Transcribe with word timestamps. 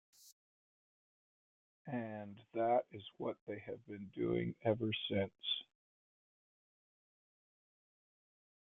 And 1.85 2.39
that 2.55 2.85
is 2.91 3.03
what 3.17 3.35
they 3.47 3.59
have 3.67 3.85
been 3.85 4.09
doing 4.15 4.55
ever 4.65 4.89
since. 5.09 5.63